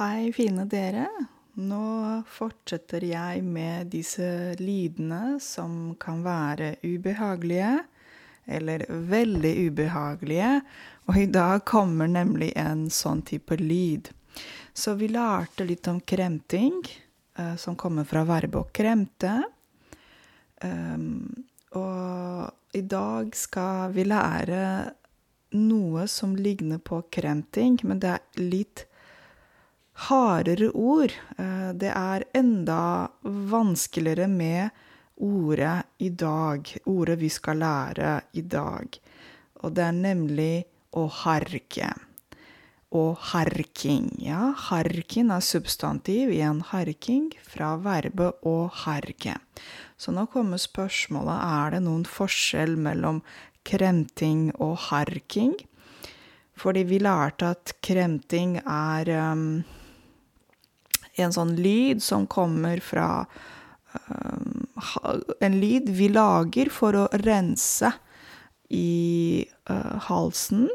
Hei, 0.00 0.32
fine 0.32 0.62
dere. 0.64 1.02
Nå 1.60 1.86
fortsetter 2.24 3.04
jeg 3.04 3.42
med 3.44 3.90
disse 3.92 4.54
lydene 4.56 5.34
som 5.44 5.74
kan 6.00 6.22
være 6.24 6.70
ubehagelige, 6.80 7.74
eller 8.48 8.86
veldig 8.88 9.52
ubehagelige, 9.66 10.54
og 11.04 11.20
i 11.20 11.26
dag 11.28 11.66
kommer 11.68 12.08
nemlig 12.08 12.48
en 12.56 12.86
sånn 12.88 13.20
type 13.28 13.60
lyd. 13.60 14.08
Så 14.72 14.96
vi 14.96 15.12
lærte 15.12 15.68
litt 15.68 15.92
om 15.92 16.00
kremting, 16.00 16.80
eh, 17.36 17.54
som 17.60 17.76
kommer 17.76 18.08
fra 18.08 18.24
verbet 18.24 18.56
å 18.56 18.72
kremte. 18.72 19.36
Um, 20.64 21.44
og 21.76 22.48
i 22.72 22.86
dag 22.88 23.36
skal 23.36 23.92
vi 23.92 24.08
lære 24.08 24.64
noe 25.60 26.08
som 26.08 26.38
ligner 26.40 26.80
på 26.80 27.04
kremting, 27.12 27.82
men 27.84 28.00
det 28.00 28.16
er 28.16 28.48
litt 28.48 28.86
hardere 30.08 30.70
ord. 30.72 31.12
Eh, 31.38 31.70
det 31.76 31.92
er 31.92 32.26
enda 32.36 33.10
vanskeligere 33.22 34.28
med 34.28 34.70
ordet 35.20 35.82
i 35.98 36.08
dag, 36.08 36.68
ordet 36.88 37.18
vi 37.20 37.28
skal 37.28 37.60
lære 37.60 38.20
i 38.32 38.42
dag. 38.42 39.00
Og 39.60 39.74
det 39.76 39.84
er 39.84 39.96
nemlig 39.96 40.54
å 40.96 41.06
harke. 41.22 41.90
Og 42.90 43.20
harking. 43.30 44.08
Ja, 44.18 44.50
harking 44.66 45.30
er 45.30 45.44
substantiv 45.44 46.32
i 46.34 46.40
en 46.42 46.64
harking 46.72 47.28
fra 47.46 47.76
verbet 47.78 48.40
å 48.42 48.64
harke. 48.82 49.36
Så 50.00 50.10
nå 50.16 50.24
kommer 50.32 50.58
spørsmålet 50.58 51.44
er 51.44 51.76
det 51.76 51.84
noen 51.84 52.02
forskjell 52.08 52.74
mellom 52.80 53.20
kremting 53.68 54.48
og 54.56 54.78
harking. 54.88 55.54
Fordi 56.58 56.82
vi 56.88 56.98
lærte 57.00 57.52
at 57.54 57.76
kremting 57.84 58.58
er 58.64 59.12
um, 59.30 59.62
en 61.24 61.34
sånn 61.34 61.54
lyd 61.60 62.02
som 62.04 62.26
kommer 62.30 62.82
fra 62.84 63.24
um, 64.10 64.66
En 65.40 65.58
lyd 65.60 65.90
vi 65.94 66.08
lager 66.12 66.70
for 66.72 66.96
å 66.96 67.08
rense 67.24 67.90
i 68.70 69.44
uh, 69.70 69.96
halsen. 70.06 70.68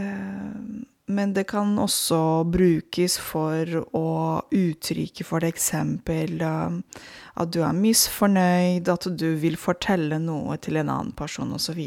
Uh, 0.00 0.86
men 1.10 1.32
det 1.34 1.44
kan 1.50 1.74
også 1.82 2.44
brukes 2.46 3.18
for 3.18 3.82
å 3.98 4.10
uttrykke 4.54 5.26
f.eks. 5.26 5.70
Uh, 5.74 6.78
at 7.40 7.52
du 7.52 7.60
er 7.66 7.76
misfornøyd, 7.76 8.88
at 8.88 9.08
du 9.18 9.28
vil 9.42 9.58
fortelle 9.60 10.20
noe 10.22 10.56
til 10.62 10.80
en 10.80 10.92
annen 10.94 11.14
person, 11.18 11.50
osv. 11.56 11.82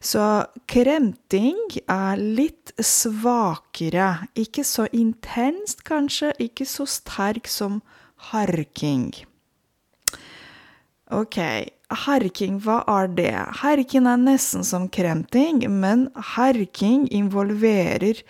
Så, 0.00 0.46
kremting 0.64 1.58
er 1.84 2.16
litt 2.16 2.72
svakere. 2.80 4.24
Ikke 4.32 4.64
så 4.64 4.86
intenst, 4.96 5.84
kanskje. 5.84 6.32
Ikke 6.40 6.64
så 6.64 6.86
sterk 6.88 7.50
som 7.52 7.82
harking. 8.30 9.12
OK. 11.12 11.36
Harking, 12.06 12.60
hva 12.64 12.78
er 12.88 13.10
det? 13.12 13.34
Harking 13.60 14.08
er 14.08 14.16
nesten 14.16 14.64
som 14.64 14.88
kremting, 14.88 15.66
men 15.68 16.08
harking 16.36 17.04
involverer 17.12 18.22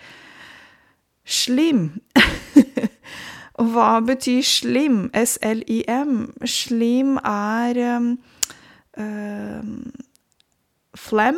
slim. 1.23 2.01
Hva 3.61 3.99
betyr? 4.01 4.41
S-l-i-m. 4.41 6.13
Slim 6.49 7.17
er 7.21 7.79
um, 7.95 8.07
um, 8.97 9.91
Flem 10.97 11.37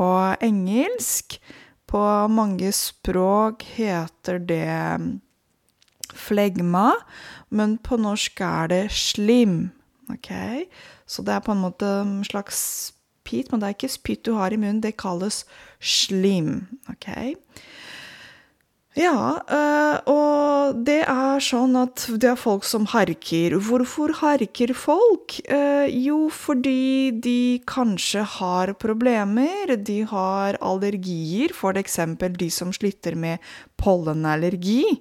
på 0.00 0.08
engelsk. 0.40 1.36
På 1.90 2.00
mange 2.32 2.70
språk 2.72 3.66
heter 3.76 4.38
det 4.38 4.70
flegma, 6.14 6.92
men 7.50 7.76
på 7.82 7.98
norsk 8.00 8.40
er 8.46 8.70
det 8.70 8.84
slim. 8.94 9.58
OK? 10.08 10.30
Så 11.10 11.22
det 11.26 11.34
er 11.34 11.44
på 11.44 11.52
en 11.52 11.64
måte 11.64 11.90
en 12.00 12.20
slags 12.24 12.62
spytt, 13.26 13.50
men 13.50 13.60
det 13.60 13.68
er 13.68 13.76
ikke 13.76 13.92
spytt 13.92 14.24
du 14.26 14.32
har 14.38 14.54
i 14.54 14.58
munnen, 14.58 14.80
det 14.82 14.96
kalles 15.02 15.42
slim. 15.82 16.64
OK? 16.90 17.10
Ja, 18.98 19.18
og 20.10 20.80
det 20.86 21.02
er 21.04 21.19
sånn 21.44 21.76
at 21.80 22.04
det 22.22 22.28
er 22.30 22.38
folk 22.38 22.64
som 22.68 22.86
harker. 22.92 23.56
Hvorfor 23.66 24.12
harker 24.20 24.72
folk? 24.76 25.36
Jo, 25.90 26.18
fordi 26.32 27.10
de 27.24 27.60
kanskje 27.68 28.22
har 28.38 28.74
problemer. 28.80 29.74
De 29.76 30.02
har 30.10 30.58
allergier, 30.60 31.56
eksempel 31.80 32.36
de 32.36 32.50
som 32.50 32.72
sliter 32.72 33.16
med 33.16 33.38
pollenallergi 33.80 35.00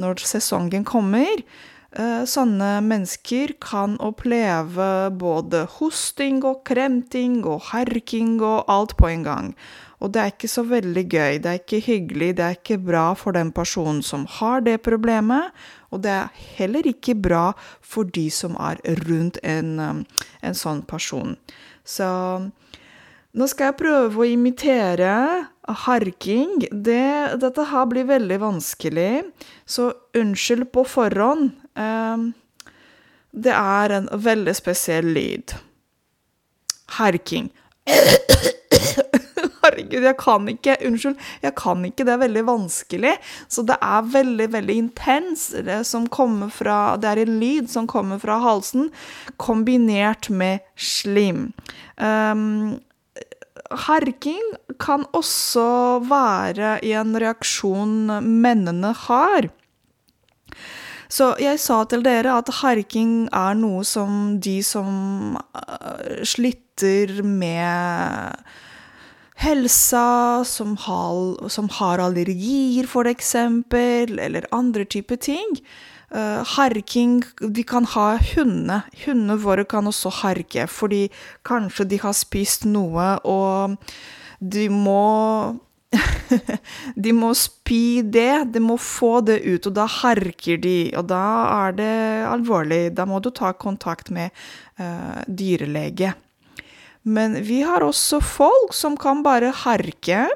når 0.00 0.22
sesongen 0.22 0.86
kommer. 0.88 1.42
Sånne 1.90 2.76
mennesker 2.86 3.56
kan 3.58 3.96
oppleve 3.98 5.10
både 5.10 5.64
hosting 5.80 6.44
og 6.46 6.62
kremting 6.68 7.40
og 7.42 7.64
harking 7.72 8.36
og 8.38 8.70
alt 8.70 8.94
på 8.96 9.10
en 9.10 9.24
gang. 9.26 9.54
Og 10.00 10.14
det 10.14 10.20
er 10.22 10.30
ikke 10.32 10.48
så 10.48 10.62
veldig 10.64 11.02
gøy, 11.12 11.40
det 11.44 11.50
er 11.50 11.58
ikke 11.58 11.82
hyggelig, 11.84 12.30
det 12.38 12.44
er 12.46 12.54
ikke 12.56 12.78
bra 12.80 13.10
for 13.18 13.36
den 13.36 13.50
personen 13.52 14.00
som 14.06 14.22
har 14.38 14.62
det 14.64 14.78
problemet, 14.86 15.50
og 15.90 16.02
det 16.04 16.10
er 16.14 16.42
heller 16.56 16.86
ikke 16.86 17.16
bra 17.18 17.50
for 17.82 18.08
de 18.08 18.28
som 18.32 18.56
er 18.62 18.80
rundt 19.04 19.40
en, 19.42 20.04
en 20.42 20.56
sånn 20.56 20.84
person. 20.86 21.36
Så 21.84 22.06
nå 23.30 23.46
skal 23.50 23.70
jeg 23.70 23.78
prøve 23.78 24.22
å 24.22 24.28
imitere 24.28 25.14
harking. 25.84 26.64
Det, 26.70 27.38
dette 27.42 27.66
her 27.70 27.88
blir 27.90 28.08
veldig 28.08 28.38
vanskelig, 28.42 29.22
så 29.66 29.90
unnskyld 30.18 30.70
på 30.74 30.86
forhånd. 30.88 31.52
Det 33.30 33.54
er 33.54 33.96
en 33.98 34.08
veldig 34.30 34.54
spesiell 34.58 35.12
lyd. 35.14 35.54
Harking. 36.98 37.52
Herregud, 39.70 40.02
jeg 40.08 40.16
kan 40.18 40.48
ikke 40.50 40.76
Unnskyld, 40.86 41.16
jeg 41.42 41.54
kan 41.58 41.84
ikke. 41.86 42.04
Det 42.04 42.14
er 42.14 42.22
veldig 42.24 42.44
vanskelig. 42.48 43.14
Så 43.48 43.64
det 43.66 43.76
er 43.80 44.10
veldig, 44.12 44.50
veldig 44.52 44.76
intens. 44.84 45.48
Det 45.54 45.80
som 45.86 46.08
kommer 46.10 46.50
fra 46.50 46.96
Det 47.00 47.08
er 47.08 47.22
en 47.24 47.40
lyd 47.40 47.70
som 47.70 47.86
kommer 47.86 48.18
fra 48.18 48.40
halsen, 48.42 48.90
kombinert 49.38 50.30
med 50.30 50.60
slim. 50.76 51.52
Um, 51.96 52.80
harking 53.86 54.42
kan 54.80 55.06
også 55.12 56.02
være 56.08 56.78
en 56.90 57.16
reaksjon 57.16 58.10
mennene 58.24 58.92
har. 59.06 59.50
Så 61.10 61.32
jeg 61.42 61.58
sa 61.58 61.82
til 61.90 62.04
dere 62.06 62.36
at 62.38 62.50
harking 62.60 63.28
er 63.34 63.56
noe 63.58 63.82
som 63.86 64.38
de 64.42 64.60
som 64.62 65.34
uh, 65.34 66.22
sliter 66.22 67.18
med 67.26 68.44
helsa, 69.40 70.44
som 70.44 70.76
har, 70.76 71.48
som 71.48 71.68
har 71.72 71.98
allergier, 71.98 72.88
eksempel, 73.08 74.18
eller 74.18 74.46
andre 74.52 74.84
typer 74.84 75.16
ting. 75.16 75.56
Uh, 76.10 76.42
harking 76.56 77.22
De 77.38 77.62
kan 77.62 77.84
ha 77.84 78.18
hunder. 78.34 78.82
Hundene 79.04 79.38
våre 79.38 79.64
kan 79.64 79.86
også 79.86 80.10
harke, 80.10 80.66
fordi 80.66 81.08
kanskje 81.46 81.86
de 81.86 82.00
har 82.02 82.12
spist 82.12 82.66
noe, 82.66 83.16
og 83.24 83.76
de 84.40 84.68
må 84.68 85.56
de 87.04 87.12
må 87.14 87.32
spy 87.34 88.02
det, 88.02 88.52
de 88.54 88.60
må 88.62 88.76
få 88.78 89.20
det 89.26 89.40
ut, 89.42 89.66
og 89.66 89.74
da 89.74 89.86
harker 89.90 90.58
de. 90.62 90.92
Og 90.98 91.06
da 91.10 91.22
er 91.66 91.78
det 91.78 91.94
alvorlig. 92.30 92.82
Da 92.94 93.06
må 93.06 93.18
du 93.22 93.30
ta 93.34 93.52
kontakt 93.52 94.10
med 94.14 94.30
uh, 94.78 95.22
dyrelege. 95.26 96.14
Men 97.02 97.38
vi 97.44 97.62
har 97.64 97.84
også 97.84 98.20
folk 98.20 98.74
som 98.76 98.98
kan 99.00 99.24
bare 99.24 99.54
harke. 99.64 100.26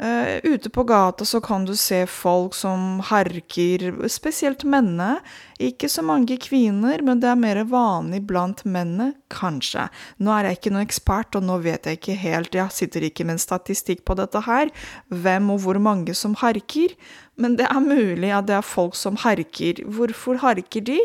Uh, 0.00 0.40
ute 0.48 0.70
på 0.72 0.80
gata 0.88 1.26
så 1.28 1.42
kan 1.44 1.66
du 1.68 1.74
se 1.76 2.06
folk 2.08 2.54
som 2.56 3.02
harker, 3.04 3.82
spesielt 4.08 4.64
mennene. 4.64 5.18
Ikke 5.60 5.90
så 5.92 6.00
mange 6.00 6.38
kvinner, 6.40 7.02
men 7.04 7.20
det 7.20 7.28
er 7.28 7.36
mer 7.36 7.60
vanlig 7.68 8.22
blant 8.30 8.64
mennene, 8.64 9.12
kanskje. 9.28 9.90
Nå 10.16 10.32
er 10.32 10.48
jeg 10.48 10.58
ikke 10.58 10.72
noen 10.72 10.88
ekspert, 10.88 11.36
og 11.36 11.44
nå 11.44 11.58
vet 11.66 11.84
jeg 11.84 12.00
ikke 12.00 12.16
helt, 12.22 12.56
jeg 12.56 12.72
sitter 12.78 13.04
ikke 13.10 13.28
med 13.28 13.36
en 13.36 13.44
statistikk 13.44 14.06
på 14.08 14.16
dette 14.16 14.40
her, 14.48 14.72
hvem 15.12 15.52
og 15.52 15.60
hvor 15.66 15.82
mange 15.84 16.16
som 16.16 16.38
harker, 16.40 16.96
men 17.36 17.60
det 17.60 17.68
er 17.68 17.84
mulig 17.84 18.32
at 18.32 18.48
det 18.48 18.56
er 18.56 18.64
folk 18.64 18.96
som 18.96 19.20
harker. 19.20 19.84
Hvorfor 19.84 20.40
harker 20.40 20.84
de? 20.88 20.96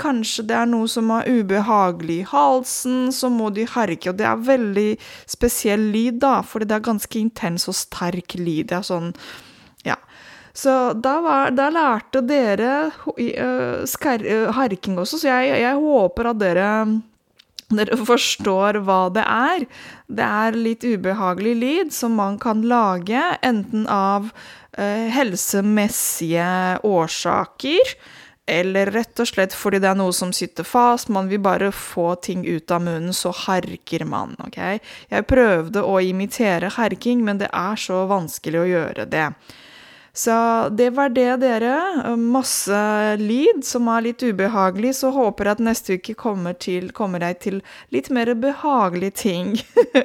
Kanskje 0.00 0.46
det 0.48 0.56
er 0.58 0.68
noe 0.70 0.88
som 0.90 1.10
er 1.14 1.28
ubehagelig 1.30 2.20
i 2.22 2.28
halsen, 2.30 3.08
så 3.14 3.30
må 3.30 3.50
de 3.54 3.66
harke. 3.68 4.10
Og 4.10 4.18
det 4.18 4.26
er 4.28 4.46
veldig 4.48 4.90
spesiell 5.30 5.88
lyd, 5.94 6.20
da, 6.24 6.38
fordi 6.42 6.70
det 6.70 6.78
er 6.78 6.88
ganske 6.90 7.20
intens 7.20 7.68
og 7.70 7.78
sterk 7.78 8.36
lyd. 8.40 8.70
Det 8.72 8.80
er 8.80 8.88
sånn 8.92 9.12
Ja. 9.84 9.98
Så 10.54 10.94
da, 10.94 11.16
var, 11.20 11.50
da 11.50 11.66
lærte 11.74 12.20
dere 12.22 12.92
skar, 13.90 14.22
harking 14.54 15.00
også, 15.02 15.18
så 15.18 15.32
jeg, 15.32 15.58
jeg, 15.64 15.80
håper 15.82 16.30
at 16.30 16.38
dere 16.38 16.68
dere 17.74 17.96
forstår 17.98 18.78
hva 18.86 19.08
det 19.14 19.24
er. 19.24 19.64
Det 20.06 20.26
er 20.26 20.58
litt 20.58 20.84
ubehagelig 20.84 21.54
lyd 21.58 21.94
som 21.96 22.14
man 22.18 22.38
kan 22.38 22.62
lage 22.68 23.22
enten 23.42 23.88
av 23.90 24.30
eh, 24.78 25.08
helsemessige 25.14 26.80
årsaker, 26.86 27.94
eller 28.46 28.90
rett 28.92 29.20
og 29.20 29.28
slett 29.28 29.54
fordi 29.56 29.80
det 29.80 29.88
er 29.90 29.98
noe 29.98 30.12
som 30.12 30.32
sitter 30.36 30.66
fast, 30.68 31.08
man 31.12 31.30
vil 31.30 31.40
bare 31.44 31.70
få 31.72 32.14
ting 32.20 32.44
ut 32.44 32.70
av 32.74 32.84
munnen, 32.84 33.14
så 33.16 33.32
harker 33.44 34.04
man, 34.08 34.36
ok? 34.44 34.58
Jeg 35.10 35.28
prøvde 35.30 35.84
å 35.84 36.00
imitere 36.04 36.72
harking, 36.76 37.24
men 37.24 37.40
det 37.40 37.48
er 37.52 37.80
så 37.80 38.04
vanskelig 38.10 38.60
å 38.60 38.68
gjøre 38.68 39.08
det. 39.08 39.28
Så 40.16 40.68
det 40.70 40.90
var 40.90 41.08
det, 41.08 41.36
dere. 41.42 41.74
Masse 42.16 42.76
lyd 43.18 43.64
som 43.66 43.88
er 43.90 44.04
litt 44.06 44.22
ubehagelig, 44.22 44.92
så 45.00 45.10
håper 45.10 45.48
jeg 45.48 45.56
at 45.56 45.62
neste 45.66 45.96
uke 45.98 46.14
kommer, 46.14 46.54
til, 46.54 46.92
kommer 46.94 47.24
jeg 47.26 47.40
til 47.42 47.56
litt 47.90 48.12
mer 48.14 48.30
behagelige 48.38 49.16
ting 49.24 49.50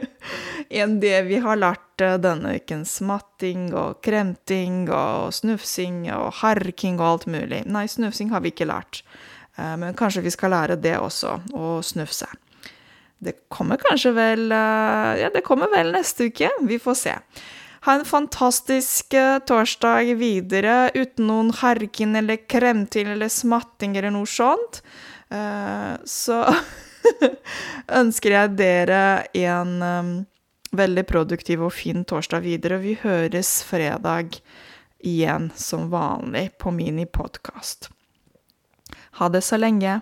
enn 0.82 0.96
det 1.04 1.14
vi 1.28 1.38
har 1.46 1.62
lært 1.62 2.02
eh, 2.02 2.18
denne 2.18 2.56
uken. 2.58 2.88
Smatting 2.90 3.70
og 3.78 4.02
kremting 4.02 4.88
og 4.90 5.30
snufsing 5.38 6.08
og 6.16 6.40
harking 6.42 6.98
og 6.98 7.06
alt 7.12 7.30
mulig. 7.30 7.62
Nei, 7.70 7.86
snufsing 7.86 8.34
har 8.34 8.42
vi 8.42 8.50
ikke 8.50 8.70
lært, 8.72 9.04
eh, 9.62 9.76
men 9.78 9.94
kanskje 9.94 10.26
vi 10.26 10.34
skal 10.34 10.56
lære 10.58 10.82
det 10.82 10.98
også, 10.98 11.38
å 11.54 11.78
snufse. 11.86 12.32
Det 13.22 13.36
kommer 13.52 13.78
kanskje 13.78 14.16
vel 14.18 14.50
eh, 14.50 15.14
Ja, 15.22 15.30
det 15.30 15.46
kommer 15.46 15.70
vel 15.70 15.94
neste 15.94 16.32
uke. 16.34 16.50
Vi 16.66 16.82
får 16.82 17.02
se. 17.06 17.18
Ha 17.88 17.96
en 17.96 18.06
fantastisk 18.06 19.14
uh, 19.16 19.38
torsdag 19.48 20.14
videre 20.20 20.90
uten 20.96 21.30
noen 21.30 21.54
harking 21.56 22.16
eller 22.20 22.42
kremting 22.50 23.08
eller 23.14 23.32
smatting 23.32 23.96
eller 23.98 24.14
noe 24.16 24.28
sånt. 24.28 24.82
Uh, 25.32 25.96
så 26.04 26.42
ønsker 28.02 28.36
jeg 28.36 28.58
dere 28.60 29.04
en 29.38 29.78
um, 29.82 30.12
veldig 30.76 31.06
produktiv 31.10 31.64
og 31.66 31.74
fin 31.74 32.04
torsdag 32.06 32.44
videre. 32.46 32.82
Vi 32.84 32.98
høres 33.02 33.60
fredag 33.66 34.42
igjen 35.00 35.50
som 35.56 35.88
vanlig 35.94 36.50
på 36.60 36.74
Mini 36.76 37.08
podkast. 37.08 37.90
Ha 39.20 39.30
det 39.30 39.42
så 39.46 39.58
lenge. 39.60 40.02